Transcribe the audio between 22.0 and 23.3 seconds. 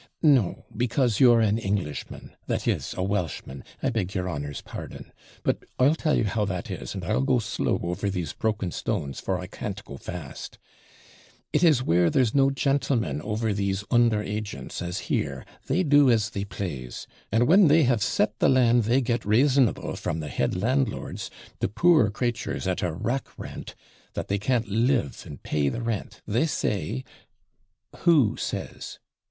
cratures at a rack